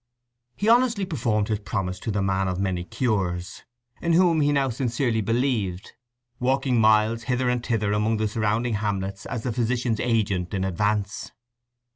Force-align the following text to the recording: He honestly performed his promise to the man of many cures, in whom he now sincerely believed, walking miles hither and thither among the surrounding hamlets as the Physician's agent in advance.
He 0.55 0.67
honestly 0.67 1.05
performed 1.05 1.47
his 1.49 1.59
promise 1.59 1.99
to 1.99 2.09
the 2.09 2.23
man 2.23 2.47
of 2.47 2.59
many 2.59 2.83
cures, 2.83 3.61
in 4.01 4.13
whom 4.13 4.41
he 4.41 4.51
now 4.51 4.69
sincerely 4.69 5.21
believed, 5.21 5.91
walking 6.39 6.81
miles 6.81 7.25
hither 7.25 7.47
and 7.51 7.63
thither 7.63 7.93
among 7.93 8.17
the 8.17 8.27
surrounding 8.27 8.73
hamlets 8.73 9.27
as 9.27 9.43
the 9.43 9.53
Physician's 9.53 9.99
agent 9.99 10.55
in 10.55 10.63
advance. 10.63 11.33